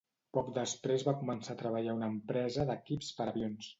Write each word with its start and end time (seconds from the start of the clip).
Poc 0.35 0.47
després 0.53 1.03
va 1.09 1.13
començar 1.19 1.53
a 1.55 1.59
treballar 1.59 1.93
a 1.93 1.97
una 1.99 2.09
empresa 2.15 2.67
d'equips 2.71 3.13
per 3.21 3.33
avions. 3.35 3.69